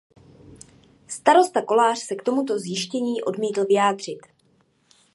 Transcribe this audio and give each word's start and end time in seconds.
Starosta 1.07 1.61
Kolář 1.65 1.99
se 1.99 2.15
k 2.15 2.23
tomuto 2.23 2.59
zjištění 2.59 3.21
odmítl 3.23 3.65
vyjádřit. 3.65 4.19